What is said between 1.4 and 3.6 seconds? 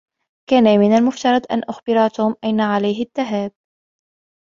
أن أخبر توم أين عليه الذهاب.